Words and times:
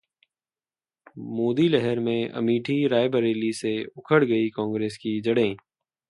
मोदी 1.31 1.67
लहर 1.69 1.99
में 1.99 2.29
अमेठी-रायबरेली 2.29 3.51
से 3.53 3.73
उखड़ 3.97 4.23
गईं 4.25 4.49
कांग्रेस 4.49 4.97
की 4.97 5.19
जड़ें 5.21 5.55